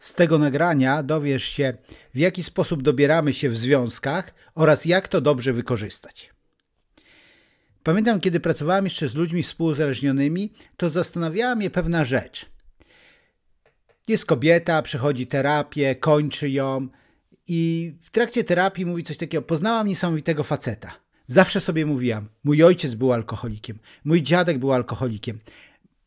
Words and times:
Z 0.00 0.14
tego 0.14 0.38
nagrania 0.38 1.02
dowiesz 1.02 1.44
się, 1.44 1.74
w 2.14 2.18
jaki 2.18 2.42
sposób 2.42 2.82
dobieramy 2.82 3.32
się 3.32 3.48
w 3.48 3.56
związkach 3.56 4.34
oraz 4.54 4.84
jak 4.84 5.08
to 5.08 5.20
dobrze 5.20 5.52
wykorzystać. 5.52 6.30
Pamiętam, 7.82 8.20
kiedy 8.20 8.40
pracowałem 8.40 8.84
jeszcze 8.84 9.08
z 9.08 9.14
ludźmi 9.14 9.42
współuzależnionymi, 9.42 10.52
to 10.76 10.90
zastanawiała 10.90 11.54
mnie 11.54 11.70
pewna 11.70 12.04
rzecz. 12.04 12.46
Jest 14.08 14.26
kobieta, 14.26 14.82
przechodzi 14.82 15.26
terapię, 15.26 15.94
kończy 15.94 16.50
ją 16.50 16.88
i 17.46 17.92
w 18.02 18.10
trakcie 18.10 18.44
terapii 18.44 18.86
mówi 18.86 19.04
coś 19.04 19.16
takiego: 19.16 19.42
Poznałam 19.42 19.86
niesamowitego 19.86 20.44
faceta. 20.44 20.92
Zawsze 21.26 21.60
sobie 21.60 21.86
mówiłam: 21.86 22.28
Mój 22.44 22.62
ojciec 22.62 22.94
był 22.94 23.12
alkoholikiem, 23.12 23.78
mój 24.04 24.22
dziadek 24.22 24.58
był 24.58 24.72
alkoholikiem, 24.72 25.38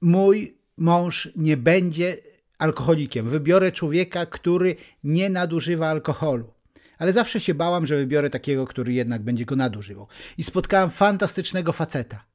mój 0.01 0.57
mąż 0.77 1.29
nie 1.35 1.57
będzie 1.57 2.17
alkoholikiem. 2.59 3.29
Wybiorę 3.29 3.71
człowieka, 3.71 4.25
który 4.25 4.75
nie 5.03 5.29
nadużywa 5.29 5.87
alkoholu. 5.87 6.53
Ale 6.97 7.13
zawsze 7.13 7.39
się 7.39 7.53
bałam, 7.53 7.85
że 7.85 7.95
wybiorę 7.95 8.29
takiego, 8.29 8.67
który 8.67 8.93
jednak 8.93 9.23
będzie 9.23 9.45
go 9.45 9.55
nadużywał. 9.55 10.07
I 10.37 10.43
spotkałam 10.43 10.89
fantastycznego 10.89 11.73
faceta, 11.73 12.25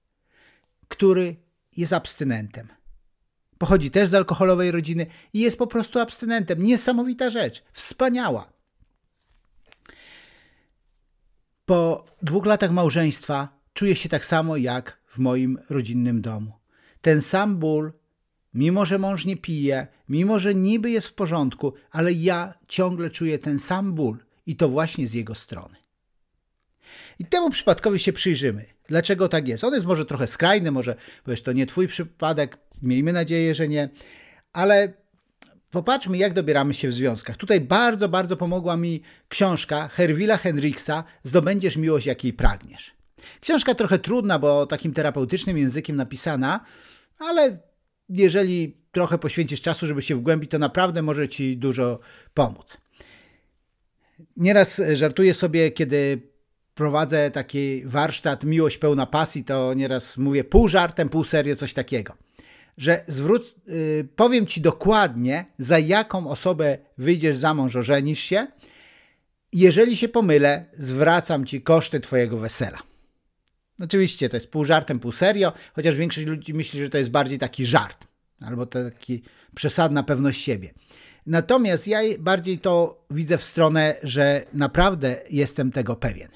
który 0.88 1.36
jest 1.76 1.92
abstynentem. 1.92 2.68
Pochodzi 3.58 3.90
też 3.90 4.08
z 4.08 4.14
alkoholowej 4.14 4.70
rodziny 4.70 5.06
i 5.32 5.40
jest 5.40 5.58
po 5.58 5.66
prostu 5.66 5.98
abstynentem. 5.98 6.62
Niesamowita 6.62 7.30
rzecz. 7.30 7.64
Wspaniała. 7.72 8.52
Po 11.66 12.04
dwóch 12.22 12.46
latach 12.46 12.70
małżeństwa 12.70 13.48
czuję 13.72 13.96
się 13.96 14.08
tak 14.08 14.24
samo 14.24 14.56
jak 14.56 15.00
w 15.06 15.18
moim 15.18 15.58
rodzinnym 15.70 16.22
domu. 16.22 16.52
Ten 17.00 17.22
sam 17.22 17.56
ból, 17.56 17.92
mimo 18.54 18.86
że 18.86 18.98
mąż 18.98 19.24
nie 19.24 19.36
pije, 19.36 19.86
mimo 20.08 20.38
że 20.38 20.54
niby 20.54 20.90
jest 20.90 21.08
w 21.08 21.14
porządku, 21.14 21.74
ale 21.90 22.12
ja 22.12 22.54
ciągle 22.68 23.10
czuję 23.10 23.38
ten 23.38 23.58
sam 23.58 23.92
ból 23.92 24.18
i 24.46 24.56
to 24.56 24.68
właśnie 24.68 25.08
z 25.08 25.14
jego 25.14 25.34
strony. 25.34 25.76
I 27.18 27.24
temu 27.24 27.50
przypadkowi 27.50 27.98
się 27.98 28.12
przyjrzymy. 28.12 28.64
Dlaczego 28.88 29.28
tak 29.28 29.48
jest? 29.48 29.64
On 29.64 29.74
jest 29.74 29.86
może 29.86 30.04
trochę 30.04 30.26
skrajny, 30.26 30.70
może 30.70 30.96
powiesz, 31.24 31.42
to 31.42 31.52
nie 31.52 31.66
twój 31.66 31.88
przypadek, 31.88 32.58
miejmy 32.82 33.12
nadzieję, 33.12 33.54
że 33.54 33.68
nie, 33.68 33.88
ale 34.52 34.92
popatrzmy, 35.70 36.18
jak 36.18 36.34
dobieramy 36.34 36.74
się 36.74 36.88
w 36.88 36.94
związkach. 36.94 37.36
Tutaj 37.36 37.60
bardzo, 37.60 38.08
bardzo 38.08 38.36
pomogła 38.36 38.76
mi 38.76 39.02
książka 39.28 39.88
Herwila 39.88 40.36
Henriksa 40.36 41.04
Zdobędziesz 41.24 41.76
miłość, 41.76 42.06
jakiej 42.06 42.32
pragniesz. 42.32 42.94
Książka 43.40 43.74
trochę 43.74 43.98
trudna, 43.98 44.38
bo 44.38 44.66
takim 44.66 44.92
terapeutycznym 44.92 45.58
językiem 45.58 45.96
napisana, 45.96 46.60
ale 47.18 47.58
jeżeli 48.08 48.76
trochę 48.92 49.18
poświęcisz 49.18 49.60
czasu, 49.60 49.86
żeby 49.86 50.02
się 50.02 50.14
wgłębić, 50.14 50.50
to 50.50 50.58
naprawdę 50.58 51.02
może 51.02 51.28
ci 51.28 51.56
dużo 51.56 51.98
pomóc. 52.34 52.78
Nieraz 54.36 54.80
żartuję 54.92 55.34
sobie, 55.34 55.70
kiedy 55.70 56.22
prowadzę 56.74 57.30
taki 57.30 57.82
warsztat 57.86 58.44
Miłość 58.44 58.78
pełna 58.78 59.06
pasji, 59.06 59.44
to 59.44 59.74
nieraz 59.74 60.18
mówię 60.18 60.44
pół 60.44 60.68
żartem, 60.68 61.08
pół 61.08 61.24
serio, 61.24 61.56
coś 61.56 61.74
takiego. 61.74 62.14
Że 62.76 63.04
zwróć, 63.08 63.54
yy, 63.66 64.08
powiem 64.16 64.46
ci 64.46 64.60
dokładnie, 64.60 65.44
za 65.58 65.78
jaką 65.78 66.30
osobę 66.30 66.78
wyjdziesz 66.98 67.36
za 67.36 67.54
mąż, 67.54 67.76
ożenisz 67.76 68.20
się. 68.20 68.46
Jeżeli 69.52 69.96
się 69.96 70.08
pomylę, 70.08 70.64
zwracam 70.76 71.44
ci 71.44 71.62
koszty 71.62 72.00
twojego 72.00 72.38
wesela. 72.38 72.78
Oczywiście 73.80 74.28
to 74.28 74.36
jest 74.36 74.50
pół 74.50 74.64
żartem, 74.64 75.00
pół 75.00 75.12
serio, 75.12 75.52
chociaż 75.74 75.96
większość 75.96 76.26
ludzi 76.26 76.54
myśli, 76.54 76.80
że 76.80 76.88
to 76.88 76.98
jest 76.98 77.10
bardziej 77.10 77.38
taki 77.38 77.66
żart 77.66 78.06
albo 78.40 78.66
taki 78.66 79.22
przesadna 79.54 80.02
pewność 80.02 80.44
siebie. 80.44 80.74
Natomiast 81.26 81.88
ja 81.88 81.98
bardziej 82.18 82.58
to 82.58 83.04
widzę 83.10 83.38
w 83.38 83.42
stronę, 83.42 83.94
że 84.02 84.44
naprawdę 84.52 85.20
jestem 85.30 85.72
tego 85.72 85.96
pewien. 85.96 86.28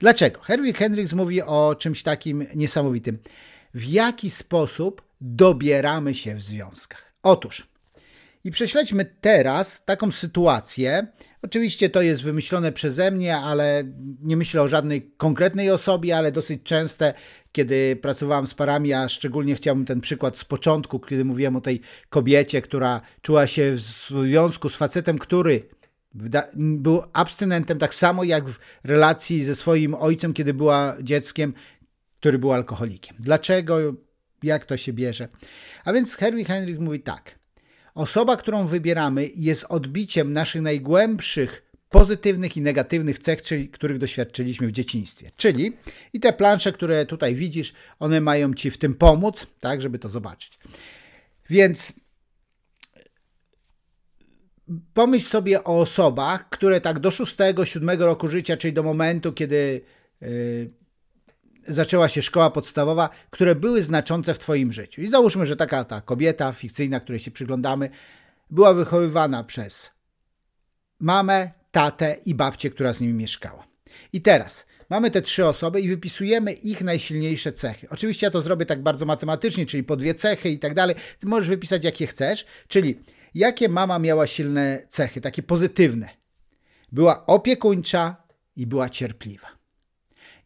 Dlaczego? 0.00 0.40
Herwig 0.40 0.78
Hendricks 0.78 1.12
mówi 1.12 1.42
o 1.42 1.74
czymś 1.78 2.02
takim 2.02 2.46
niesamowitym. 2.54 3.18
W 3.74 3.84
jaki 3.84 4.30
sposób 4.30 5.02
dobieramy 5.20 6.14
się 6.14 6.34
w 6.34 6.42
związkach? 6.42 7.12
Otóż, 7.22 7.68
i 8.44 8.50
prześledźmy 8.50 9.04
teraz 9.20 9.84
taką 9.84 10.12
sytuację. 10.12 11.06
Oczywiście 11.42 11.90
to 11.90 12.02
jest 12.02 12.22
wymyślone 12.22 12.72
przeze 12.72 13.10
mnie, 13.10 13.36
ale 13.36 13.84
nie 14.22 14.36
myślę 14.36 14.62
o 14.62 14.68
żadnej 14.68 15.12
konkretnej 15.16 15.70
osobie, 15.70 16.16
ale 16.16 16.32
dosyć 16.32 16.62
częste, 16.62 17.14
kiedy 17.52 17.96
pracowałem 17.96 18.46
z 18.46 18.54
parami, 18.54 18.92
a 18.92 19.08
szczególnie 19.08 19.54
chciałbym 19.54 19.84
ten 19.84 20.00
przykład 20.00 20.38
z 20.38 20.44
początku, 20.44 21.00
kiedy 21.00 21.24
mówiłem 21.24 21.56
o 21.56 21.60
tej 21.60 21.80
kobiecie, 22.08 22.62
która 22.62 23.00
czuła 23.22 23.46
się 23.46 23.72
w 23.72 23.80
związku 23.80 24.68
z 24.68 24.76
facetem, 24.76 25.18
który 25.18 25.68
był 26.54 27.02
abstynentem, 27.12 27.78
tak 27.78 27.94
samo 27.94 28.24
jak 28.24 28.48
w 28.48 28.58
relacji 28.84 29.44
ze 29.44 29.56
swoim 29.56 29.94
ojcem, 29.94 30.34
kiedy 30.34 30.54
była 30.54 30.96
dzieckiem, 31.02 31.54
który 32.20 32.38
był 32.38 32.52
alkoholikiem. 32.52 33.16
Dlaczego? 33.20 33.78
Jak 34.42 34.64
to 34.64 34.76
się 34.76 34.92
bierze? 34.92 35.28
A 35.84 35.92
więc 35.92 36.14
Herwig 36.14 36.46
Heinrich 36.46 36.78
mówi 36.78 37.00
tak. 37.00 37.41
Osoba, 37.94 38.36
którą 38.36 38.66
wybieramy, 38.66 39.30
jest 39.36 39.64
odbiciem 39.68 40.32
naszych 40.32 40.62
najgłębszych 40.62 41.72
pozytywnych 41.90 42.56
i 42.56 42.60
negatywnych 42.60 43.18
cech, 43.18 43.42
czyli, 43.42 43.68
których 43.68 43.98
doświadczyliśmy 43.98 44.66
w 44.66 44.72
dzieciństwie. 44.72 45.30
Czyli 45.36 45.72
i 46.12 46.20
te 46.20 46.32
plansze, 46.32 46.72
które 46.72 47.06
tutaj 47.06 47.34
widzisz, 47.34 47.72
one 47.98 48.20
mają 48.20 48.54
Ci 48.54 48.70
w 48.70 48.78
tym 48.78 48.94
pomóc, 48.94 49.46
tak, 49.60 49.82
żeby 49.82 49.98
to 49.98 50.08
zobaczyć. 50.08 50.58
Więc 51.50 51.92
pomyśl 54.94 55.28
sobie 55.28 55.64
o 55.64 55.80
osobach, 55.80 56.48
które 56.48 56.80
tak 56.80 56.98
do 56.98 57.08
6-7 57.08 58.00
roku 58.00 58.28
życia, 58.28 58.56
czyli 58.56 58.72
do 58.72 58.82
momentu, 58.82 59.32
kiedy 59.32 59.80
yy, 60.20 60.81
zaczęła 61.66 62.08
się 62.08 62.22
szkoła 62.22 62.50
podstawowa, 62.50 63.08
które 63.30 63.54
były 63.54 63.82
znaczące 63.82 64.34
w 64.34 64.38
Twoim 64.38 64.72
życiu. 64.72 65.02
I 65.02 65.08
załóżmy, 65.08 65.46
że 65.46 65.56
taka 65.56 65.84
ta 65.84 66.00
kobieta 66.00 66.52
fikcyjna, 66.52 67.00
której 67.00 67.20
się 67.20 67.30
przyglądamy, 67.30 67.90
była 68.50 68.74
wychowywana 68.74 69.44
przez 69.44 69.90
mamę, 71.00 71.50
tatę 71.70 72.16
i 72.24 72.34
babcię, 72.34 72.70
która 72.70 72.92
z 72.92 73.00
nimi 73.00 73.12
mieszkała. 73.12 73.66
I 74.12 74.22
teraz 74.22 74.66
mamy 74.90 75.10
te 75.10 75.22
trzy 75.22 75.46
osoby 75.46 75.80
i 75.80 75.88
wypisujemy 75.88 76.52
ich 76.52 76.80
najsilniejsze 76.80 77.52
cechy. 77.52 77.86
Oczywiście 77.90 78.26
ja 78.26 78.30
to 78.30 78.42
zrobię 78.42 78.66
tak 78.66 78.82
bardzo 78.82 79.06
matematycznie, 79.06 79.66
czyli 79.66 79.84
po 79.84 79.96
dwie 79.96 80.14
cechy 80.14 80.50
i 80.50 80.58
tak 80.58 80.74
dalej. 80.74 80.96
Ty 81.18 81.26
możesz 81.26 81.48
wypisać 81.48 81.84
jakie 81.84 82.06
chcesz, 82.06 82.46
czyli 82.68 83.02
jakie 83.34 83.68
mama 83.68 83.98
miała 83.98 84.26
silne 84.26 84.86
cechy, 84.88 85.20
takie 85.20 85.42
pozytywne. 85.42 86.08
Była 86.92 87.26
opiekuńcza 87.26 88.16
i 88.56 88.66
była 88.66 88.90
cierpliwa. 88.90 89.61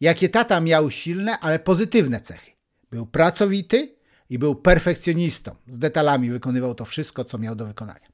Jakie 0.00 0.28
tata 0.28 0.60
miał 0.60 0.90
silne, 0.90 1.38
ale 1.38 1.58
pozytywne 1.58 2.20
cechy. 2.20 2.50
Był 2.90 3.06
pracowity 3.06 3.96
i 4.30 4.38
był 4.38 4.54
perfekcjonistą. 4.54 5.56
Z 5.68 5.78
detalami 5.78 6.30
wykonywał 6.30 6.74
to 6.74 6.84
wszystko, 6.84 7.24
co 7.24 7.38
miał 7.38 7.54
do 7.54 7.66
wykonania. 7.66 8.08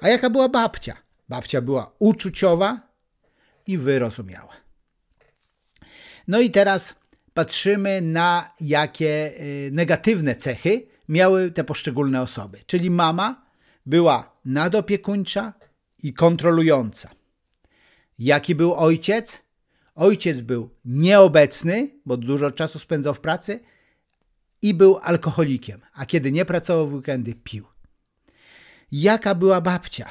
A 0.00 0.08
jaka 0.08 0.30
była 0.30 0.48
babcia? 0.48 0.96
Babcia 1.28 1.60
była 1.60 1.92
uczuciowa 1.98 2.80
i 3.66 3.78
wyrozumiała. 3.78 4.52
No 6.28 6.40
i 6.40 6.50
teraz 6.50 6.94
patrzymy 7.34 8.00
na 8.00 8.54
jakie 8.60 9.32
y, 9.40 9.70
negatywne 9.72 10.36
cechy 10.36 10.86
miały 11.08 11.50
te 11.50 11.64
poszczególne 11.64 12.22
osoby. 12.22 12.58
Czyli 12.66 12.90
mama 12.90 13.46
była 13.86 14.36
nadopiekuńcza 14.44 15.52
i 16.02 16.14
kontrolująca. 16.14 17.10
Jaki 18.18 18.54
był 18.54 18.74
ojciec? 18.74 19.38
Ojciec 19.94 20.40
był 20.40 20.70
nieobecny, 20.84 21.90
bo 22.06 22.16
dużo 22.16 22.50
czasu 22.50 22.78
spędzał 22.78 23.14
w 23.14 23.20
pracy 23.20 23.60
i 24.62 24.74
był 24.74 24.98
alkoholikiem, 24.98 25.80
a 25.94 26.06
kiedy 26.06 26.32
nie 26.32 26.44
pracował 26.44 26.88
w 26.88 26.94
weekendy, 26.94 27.34
pił. 27.34 27.66
Jaka 28.92 29.34
była 29.34 29.60
babcia? 29.60 30.08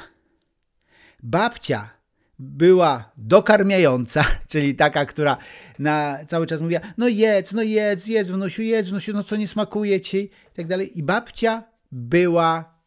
Babcia 1.22 1.90
była 2.38 3.12
dokarmiająca, 3.16 4.24
czyli 4.50 4.74
taka, 4.74 5.06
która 5.06 5.36
na 5.78 6.18
cały 6.28 6.46
czas 6.46 6.60
mówiła, 6.60 6.80
no 6.98 7.08
jedz, 7.08 7.52
no 7.52 7.62
jedz, 7.62 8.06
jedz 8.06 8.30
wnosiu, 8.30 8.62
jedz 8.62 8.88
wnosiu, 8.88 9.12
no 9.12 9.22
co 9.22 9.36
nie 9.36 9.48
smakuje 9.48 10.00
ci 10.00 10.24
i 10.24 10.30
tak 10.56 10.66
dalej. 10.66 10.98
I 10.98 11.02
babcia 11.02 11.64
była 11.92 12.78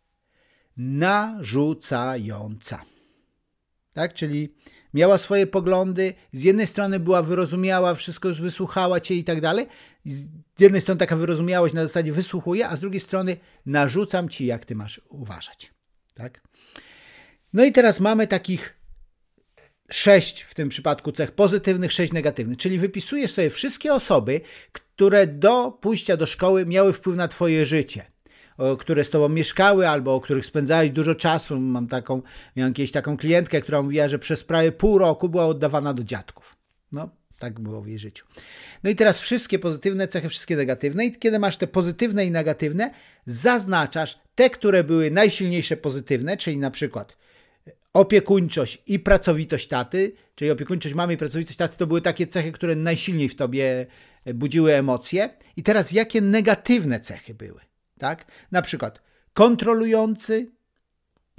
narzucająca. 0.78 2.82
Tak, 3.94 4.14
czyli 4.14 4.56
miała 4.96 5.18
swoje 5.18 5.48
poglądy, 5.48 6.14
z 6.32 6.44
jednej 6.44 6.68
strony 6.68 7.00
była 7.00 7.22
wyrozumiała, 7.22 7.96
wszystko 7.96 8.28
już 8.28 8.42
wysłuchała 8.42 9.00
cię 9.00 9.16
i 9.16 9.24
tak 9.24 9.42
dalej, 9.42 9.68
z 10.06 10.26
jednej 10.60 10.82
strony 10.82 11.00
taka 11.00 11.16
wyrozumiałość 11.16 11.74
na 11.74 11.88
zasadzie 11.88 12.12
wysłuchuje, 12.12 12.68
a 12.68 12.76
z 12.76 12.82
drugiej 12.82 13.02
strony 13.02 13.38
narzucam 13.66 14.30
ci, 14.30 14.46
jak 14.46 14.66
ty 14.66 14.76
masz 14.76 15.02
uważać. 15.10 15.74
Tak? 16.14 16.42
No 17.54 17.66
i 17.66 17.72
teraz 17.72 18.00
mamy 18.00 18.28
takich 18.28 18.76
sześć 19.92 20.42
w 20.42 20.54
tym 20.54 20.70
przypadku 20.70 21.12
cech 21.12 21.32
pozytywnych, 21.32 21.92
sześć 21.92 22.14
negatywnych, 22.14 22.58
czyli 22.58 22.80
wypisujesz 22.80 23.32
sobie 23.32 23.50
wszystkie 23.50 23.94
osoby, 23.94 24.42
które 24.72 25.28
do 25.28 25.72
pójścia 25.72 26.18
do 26.18 26.26
szkoły 26.26 26.66
miały 26.66 26.94
wpływ 26.94 27.16
na 27.16 27.28
twoje 27.28 27.66
życie. 27.66 28.15
Które 28.80 29.04
z 29.04 29.10
tobą 29.10 29.30
mieszkały 29.30 29.90
albo 29.90 30.16
o 30.16 30.22
których 30.22 30.46
spędzałeś 30.46 30.92
dużo 30.92 31.16
czasu. 31.16 31.60
Mam 31.60 31.88
taką, 31.88 32.22
miałem 32.56 32.74
kiedyś 32.74 32.92
taką 32.92 33.18
klientkę, 33.18 33.62
która 33.62 33.82
mówiła, 33.82 34.08
że 34.08 34.20
przez 34.20 34.44
prawie 34.44 34.72
pół 34.72 34.98
roku 34.98 35.30
była 35.30 35.46
oddawana 35.46 35.94
do 35.94 36.04
dziadków. 36.04 36.56
No, 36.92 37.10
tak 37.40 37.60
było 37.60 37.82
w 37.82 37.88
jej 37.88 38.00
życiu. 38.00 38.26
No 38.84 38.90
i 38.90 38.96
teraz 38.96 39.20
wszystkie 39.20 39.60
pozytywne 39.60 40.08
cechy, 40.08 40.30
wszystkie 40.30 40.56
negatywne. 40.56 41.06
I 41.06 41.12
kiedy 41.12 41.40
masz 41.40 41.58
te 41.58 41.68
pozytywne 41.68 42.26
i 42.26 42.32
negatywne, 42.32 42.92
zaznaczasz 43.26 44.20
te, 44.36 44.50
które 44.50 44.84
były 44.84 45.12
najsilniejsze 45.12 45.78
pozytywne, 45.78 46.38
czyli 46.38 46.58
na 46.58 46.72
przykład 46.72 47.18
opiekuńczość 47.94 48.84
i 48.88 49.00
pracowitość 49.00 49.68
taty, 49.68 50.12
czyli 50.36 50.52
opiekuńczość 50.52 50.96
mamy 50.96 51.14
i 51.14 51.18
pracowitość 51.18 51.58
taty, 51.58 51.78
to 51.78 51.88
były 51.88 52.02
takie 52.02 52.28
cechy, 52.28 52.52
które 52.52 52.76
najsilniej 52.76 53.30
w 53.30 53.36
tobie 53.36 53.86
budziły 54.34 54.74
emocje. 54.74 55.30
I 55.58 55.64
teraz 55.64 55.92
jakie 55.92 56.22
negatywne 56.22 57.00
cechy 57.00 57.34
były, 57.34 57.62
tak? 58.00 58.26
Na 58.52 58.62
przykład 58.62 59.02
kontrolujący, 59.34 60.52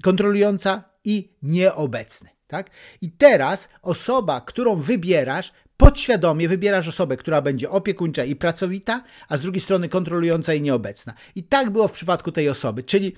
kontrolująca 0.02 0.84
i 1.04 1.36
nieobecny, 1.42 2.30
tak? 2.46 2.70
I 3.00 3.10
teraz 3.10 3.68
osoba, 3.82 4.40
którą 4.40 4.76
wybierasz, 4.76 5.52
podświadomie 5.76 6.48
wybierasz 6.48 6.88
osobę, 6.88 7.16
która 7.16 7.42
będzie 7.42 7.70
opiekuńcza 7.70 8.24
i 8.24 8.36
pracowita, 8.36 9.04
a 9.28 9.36
z 9.36 9.40
drugiej 9.40 9.60
strony 9.60 9.88
kontrolująca 9.88 10.54
i 10.54 10.62
nieobecna. 10.62 11.14
I 11.34 11.44
tak 11.44 11.70
było 11.70 11.88
w 11.88 11.92
przypadku 11.92 12.32
tej 12.32 12.48
osoby, 12.48 12.82
czyli 12.82 13.16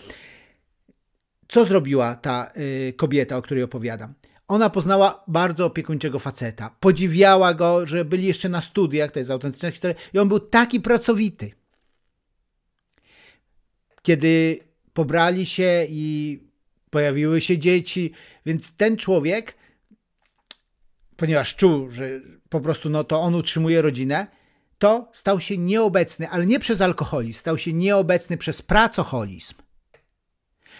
co 1.48 1.64
zrobiła 1.64 2.16
ta 2.16 2.52
y, 2.56 2.92
kobieta, 2.96 3.36
o 3.36 3.42
której 3.42 3.62
opowiadam? 3.62 4.14
Ona 4.48 4.70
poznała 4.70 5.24
bardzo 5.26 5.66
opiekuńczego 5.66 6.18
faceta, 6.18 6.76
podziwiała 6.80 7.54
go, 7.54 7.86
że 7.86 8.04
byli 8.04 8.26
jeszcze 8.26 8.48
na 8.48 8.60
studiach, 8.60 9.12
to 9.12 9.18
jest 9.18 9.30
autentyczna 9.30 9.70
historia, 9.70 9.96
i 10.12 10.18
on 10.18 10.28
był 10.28 10.40
taki 10.40 10.80
pracowity. 10.80 11.52
Kiedy 14.08 14.58
pobrali 14.92 15.46
się 15.46 15.86
i 15.88 16.38
pojawiły 16.90 17.40
się 17.40 17.58
dzieci, 17.58 18.12
więc 18.46 18.72
ten 18.72 18.96
człowiek, 18.96 19.54
ponieważ 21.16 21.56
czuł, 21.56 21.90
że 21.90 22.20
po 22.48 22.60
prostu 22.60 22.90
no 22.90 23.04
to 23.04 23.20
on 23.20 23.34
utrzymuje 23.34 23.82
rodzinę, 23.82 24.26
to 24.78 25.10
stał 25.12 25.40
się 25.40 25.58
nieobecny, 25.58 26.28
ale 26.28 26.46
nie 26.46 26.58
przez 26.58 26.80
alkoholizm, 26.80 27.38
stał 27.38 27.58
się 27.58 27.72
nieobecny 27.72 28.36
przez 28.36 28.62
pracoholizm. 28.62 29.54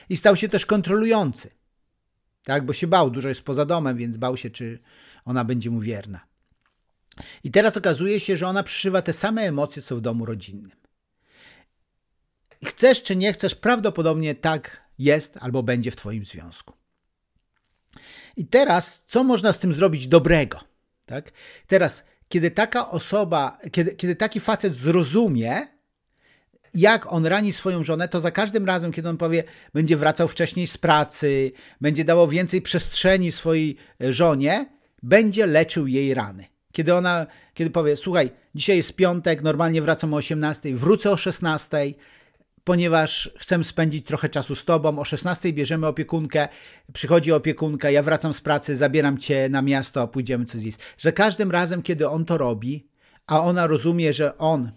I 0.08 0.16
stał 0.16 0.36
się 0.36 0.48
też 0.48 0.66
kontrolujący. 0.66 1.50
Tak, 2.44 2.66
bo 2.66 2.72
się 2.72 2.86
bał, 2.86 3.10
dużo 3.10 3.28
jest 3.28 3.42
poza 3.42 3.64
domem, 3.64 3.96
więc 3.96 4.16
bał 4.16 4.36
się, 4.36 4.50
czy 4.50 4.78
ona 5.24 5.44
będzie 5.44 5.70
mu 5.70 5.80
wierna. 5.80 6.20
I 7.44 7.50
teraz 7.50 7.76
okazuje 7.76 8.20
się, 8.20 8.36
że 8.36 8.46
ona 8.46 8.62
przeżywa 8.62 9.02
te 9.02 9.12
same 9.12 9.42
emocje, 9.42 9.82
co 9.82 9.96
w 9.96 10.00
domu 10.00 10.26
rodzinnym. 10.26 10.87
Chcesz 12.64 13.02
czy 13.02 13.16
nie 13.16 13.32
chcesz, 13.32 13.54
prawdopodobnie 13.54 14.34
tak 14.34 14.80
jest 14.98 15.36
albo 15.40 15.62
będzie 15.62 15.90
w 15.90 15.96
Twoim 15.96 16.24
związku. 16.24 16.74
I 18.36 18.46
teraz, 18.46 19.02
co 19.06 19.24
można 19.24 19.52
z 19.52 19.58
tym 19.58 19.72
zrobić 19.72 20.08
dobrego? 20.08 20.60
Tak? 21.06 21.32
Teraz, 21.66 22.04
kiedy 22.28 22.50
taka 22.50 22.90
osoba, 22.90 23.58
kiedy, 23.72 23.96
kiedy 23.96 24.16
taki 24.16 24.40
facet 24.40 24.76
zrozumie, 24.76 25.66
jak 26.74 27.12
on 27.12 27.26
rani 27.26 27.52
swoją 27.52 27.84
żonę, 27.84 28.08
to 28.08 28.20
za 28.20 28.30
każdym 28.30 28.66
razem, 28.66 28.92
kiedy 28.92 29.08
on 29.08 29.16
powie, 29.16 29.44
będzie 29.74 29.96
wracał 29.96 30.28
wcześniej 30.28 30.66
z 30.66 30.78
pracy, 30.78 31.52
będzie 31.80 32.04
dawał 32.04 32.28
więcej 32.28 32.62
przestrzeni 32.62 33.32
swojej 33.32 33.76
e, 34.02 34.12
żonie, 34.12 34.66
będzie 35.02 35.46
leczył 35.46 35.86
jej 35.86 36.14
rany. 36.14 36.46
Kiedy 36.72 36.94
ona, 36.94 37.26
kiedy 37.54 37.70
powie, 37.70 37.96
słuchaj, 37.96 38.30
dzisiaj 38.54 38.76
jest 38.76 38.96
piątek, 38.96 39.42
normalnie 39.42 39.82
wracam 39.82 40.14
o 40.14 40.16
18, 40.16 40.74
wrócę 40.74 41.10
o 41.10 41.16
16, 41.16 41.94
ponieważ 42.68 43.30
chcę 43.38 43.64
spędzić 43.64 44.06
trochę 44.06 44.28
czasu 44.28 44.54
z 44.54 44.64
tobą. 44.64 44.98
O 44.98 45.04
16 45.04 45.52
bierzemy 45.52 45.86
opiekunkę, 45.86 46.48
przychodzi 46.92 47.32
opiekunka, 47.32 47.90
ja 47.90 48.02
wracam 48.02 48.34
z 48.34 48.40
pracy, 48.40 48.76
zabieram 48.76 49.18
cię 49.18 49.48
na 49.48 49.62
miasto, 49.62 50.08
pójdziemy 50.08 50.44
coś 50.44 50.60
zjeść. 50.60 50.78
Że 50.98 51.12
każdym 51.12 51.50
razem, 51.50 51.82
kiedy 51.82 52.08
on 52.08 52.24
to 52.24 52.38
robi, 52.38 52.88
a 53.26 53.40
ona 53.40 53.66
rozumie, 53.66 54.12
że 54.12 54.38
on 54.38 54.72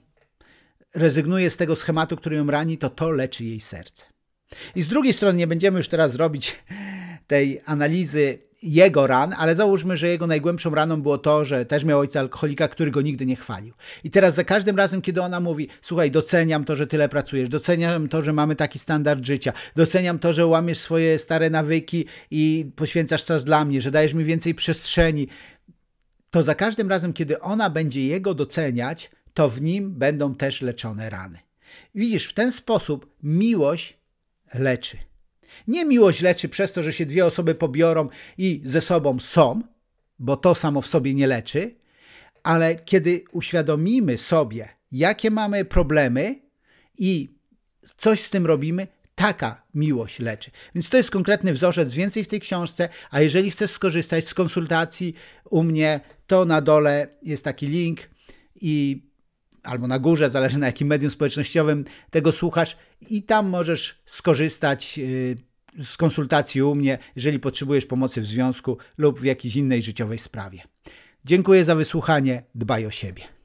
rezygnuje 0.95 1.49
z 1.49 1.57
tego 1.57 1.75
schematu, 1.75 2.17
który 2.17 2.35
ją 2.35 2.47
rani, 2.51 2.77
to 2.77 2.89
to 2.89 3.09
leczy 3.09 3.45
jej 3.45 3.59
serce. 3.59 4.05
I 4.75 4.81
z 4.81 4.88
drugiej 4.88 5.13
strony 5.13 5.38
nie 5.38 5.47
będziemy 5.47 5.77
już 5.77 5.88
teraz 5.88 6.15
robić 6.15 6.55
tej 7.27 7.61
analizy 7.65 8.39
jego 8.62 9.08
ran, 9.08 9.34
ale 9.38 9.56
załóżmy, 9.56 9.98
że 9.98 10.08
jego 10.08 10.28
najgłębszą 10.28 10.75
raną 10.75 11.02
było 11.02 11.18
to, 11.18 11.46
że 11.46 11.66
też 11.66 11.84
miał 11.84 12.00
ojca 12.00 12.19
alkoholika, 12.19 12.68
który 12.68 12.92
go 12.92 13.02
nigdy 13.02 13.25
nie 13.25 13.36
chwalił. 13.36 13.74
I 14.04 14.12
teraz 14.12 14.36
za 14.36 14.44
każdym 14.44 14.78
razem, 14.78 15.02
kiedy 15.02 15.22
ona 15.22 15.40
mówi, 15.40 15.68
słuchaj, 15.81 16.12
doceniam 16.12 16.66
to, 16.66 16.75
że 16.75 16.88
tyle 16.88 17.10
pracujesz, 17.10 17.50
doceniam 17.50 18.10
to, 18.10 18.24
że 18.24 18.34
mamy 18.34 18.56
taki 18.56 18.80
standard 18.80 19.25
życia, 19.25 19.54
doceniam 19.75 20.19
to, 20.19 20.34
że 20.34 20.46
łamiesz 20.46 20.78
swoje 20.78 21.19
stare 21.19 21.50
nawyki 21.50 22.06
i 22.31 22.72
poświęcasz 22.75 23.25
czas 23.25 23.44
dla 23.44 23.66
mnie, 23.66 23.81
że 23.81 23.92
dajesz 23.92 24.13
mi 24.13 24.24
więcej 24.24 24.56
przestrzeni, 24.56 25.28
to 26.31 26.44
za 26.44 26.56
każdym 26.56 26.90
razem, 26.90 27.13
kiedy 27.13 27.40
ona 27.40 27.69
będzie 27.69 28.08
jego 28.08 28.34
doceniać, 28.34 29.12
to 29.34 29.50
w 29.50 29.62
nim 29.62 29.94
będą 29.94 30.36
też 30.36 30.62
leczone 30.62 31.10
rany. 31.10 31.40
Widzisz, 31.96 32.28
w 32.28 32.34
ten 32.34 32.52
sposób 32.52 33.16
miłość 33.24 33.98
leczy. 34.54 34.98
Nie 35.68 35.86
miłość 35.86 36.21
leczy 36.21 36.50
przez 36.50 36.71
to, 36.74 36.83
że 36.83 36.94
się 36.94 37.06
dwie 37.06 37.25
osoby 37.25 37.56
pobiorą 37.56 38.09
i 38.38 38.62
ze 38.65 38.81
sobą 38.81 39.19
są, 39.19 39.62
bo 40.19 40.38
to 40.38 40.56
samo 40.56 40.81
w 40.81 40.88
sobie 40.88 41.13
nie 41.13 41.27
leczy, 41.27 41.75
ale 42.44 42.75
kiedy 42.75 43.24
uświadomimy 43.31 44.18
sobie, 44.18 44.69
jakie 44.92 45.31
mamy 45.31 45.65
problemy 45.65 46.42
i 46.98 47.30
coś 47.98 48.19
z 48.19 48.30
tym 48.30 48.45
robimy, 48.45 48.88
taka 49.15 49.63
miłość 49.74 50.19
leczy. 50.19 50.51
Więc 50.75 50.89
to 50.89 50.98
jest 50.98 51.12
konkretny 51.12 51.53
wzorzec, 51.53 51.94
więcej 51.94 52.24
w 52.24 52.27
tej 52.27 52.39
książce, 52.39 52.89
a 53.12 53.21
jeżeli 53.21 53.51
chcesz 53.51 53.71
skorzystać 53.71 54.27
z 54.27 54.33
konsultacji 54.33 55.13
u 55.50 55.63
mnie, 55.63 56.00
to 56.27 56.45
na 56.45 56.62
dole 56.62 57.07
jest 57.24 57.44
taki 57.44 57.68
link 57.68 58.09
i 58.62 59.03
albo 59.63 59.88
na 59.88 60.00
górze, 60.00 60.30
zależy 60.30 60.58
na 60.58 60.66
jakim 60.66 60.88
medium 60.88 61.12
społecznościowym 61.12 61.86
tego 62.10 62.31
słuchasz 62.31 62.78
i 63.10 63.24
tam 63.24 63.50
możesz 63.50 64.02
skorzystać 64.06 65.00
y, 65.00 65.38
z 65.84 65.98
konsultacji 65.98 66.62
u 66.62 66.75
mnie, 66.75 66.98
jeżeli 67.16 67.40
potrzebujesz 67.40 67.86
pomocy 67.86 68.22
w 68.22 68.25
związku 68.25 68.78
lub 68.98 69.19
w 69.19 69.24
jakiejś 69.24 69.56
innej 69.56 69.81
życiowej 69.81 70.18
sprawie. 70.18 70.62
Dziękuję 71.25 71.66
za 71.66 71.75
wysłuchanie, 71.75 72.44
dbaj 72.56 72.86
o 72.86 72.92
siebie. 72.92 73.40